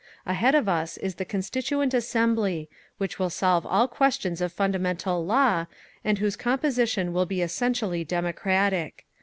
Ahead 0.25 0.55
of 0.55 0.67
us 0.67 0.97
is 0.97 1.13
the 1.13 1.25
Constituent 1.25 1.93
Assembly, 1.93 2.67
which 2.97 3.19
will 3.19 3.29
solve 3.29 3.67
all 3.67 3.87
questions 3.87 4.41
of 4.41 4.51
fundamental 4.51 5.23
law, 5.23 5.67
and 6.03 6.17
whose 6.17 6.35
composition 6.35 7.13
will 7.13 7.27
be 7.27 7.43
essentially 7.43 8.03
democratic. 8.03 9.05